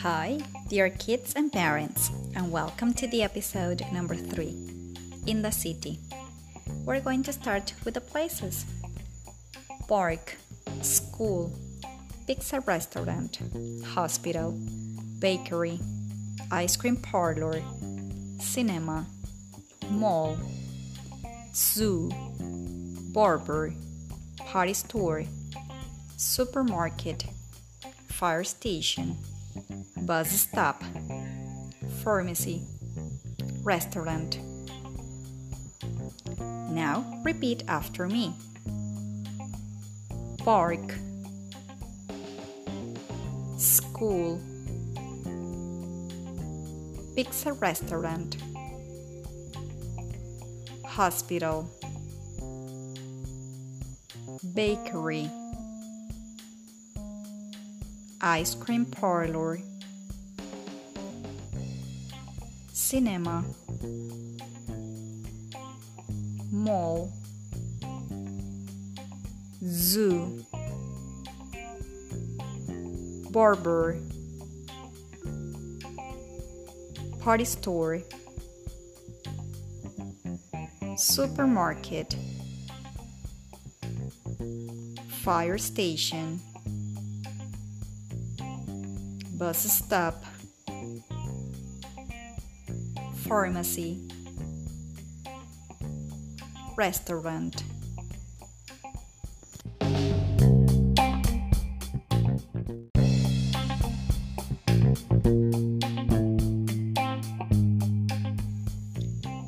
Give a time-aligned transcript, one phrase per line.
[0.00, 0.38] Hi,
[0.70, 4.56] dear kids and parents, and welcome to the episode number three
[5.26, 5.98] in the city.
[6.86, 8.64] We're going to start with the places
[9.86, 10.38] park,
[10.80, 11.52] school,
[12.26, 13.38] pizza restaurant,
[13.84, 14.58] hospital,
[15.18, 15.78] bakery,
[16.50, 17.60] ice cream parlor,
[18.40, 19.06] cinema,
[19.90, 20.38] mall,
[21.54, 22.10] zoo,
[23.12, 23.74] barber,
[24.52, 25.24] party store,
[26.18, 27.24] supermarket,
[28.08, 29.16] fire station,
[30.02, 30.84] bus stop,
[32.04, 32.60] pharmacy,
[33.62, 34.38] restaurant.
[36.38, 38.34] Now repeat after me.
[40.36, 40.98] Park,
[43.56, 44.38] school,
[47.16, 48.36] pizza restaurant,
[50.84, 51.70] hospital,
[54.54, 55.30] bakery,
[58.20, 59.58] ice cream parlor,
[62.72, 63.44] cinema,
[66.50, 67.10] mall,
[69.64, 70.44] zoo,
[73.30, 73.96] barber,
[77.20, 78.02] party store,
[80.96, 82.14] supermarket,
[85.22, 86.40] fire station,
[89.38, 90.24] bus stop,
[93.18, 94.00] pharmacy,
[96.76, 97.62] restaurant.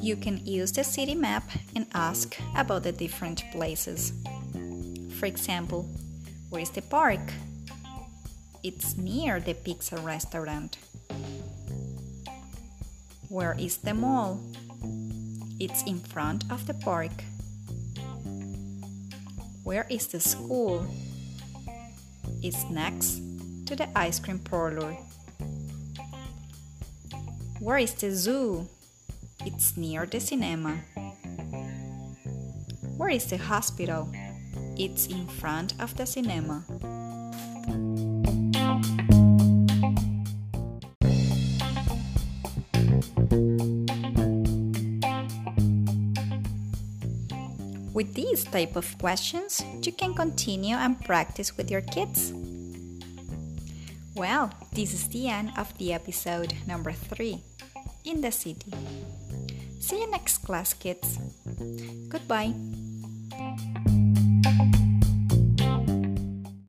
[0.00, 1.42] You can use the city map
[1.74, 4.12] and ask about the different places.
[5.18, 5.88] For example,
[6.50, 7.20] where is the park?
[8.62, 10.76] It's near the pizza restaurant.
[13.28, 14.40] Where is the mall?
[15.58, 17.24] It's in front of the park.
[19.64, 20.86] Where is the school?
[22.42, 23.22] It's next
[23.66, 24.96] to the ice cream parlor.
[27.58, 28.68] Where is the zoo?
[29.46, 30.76] It's near the cinema.
[32.96, 34.12] Where is the hospital?
[34.78, 36.64] It's in front of the cinema.
[47.94, 52.34] With these type of questions, you can continue and practice with your kids.
[54.14, 57.40] Well, this is the end of the episode number 3
[58.04, 58.72] in the city.
[59.80, 61.18] See you next class, kids.
[62.08, 62.52] Goodbye.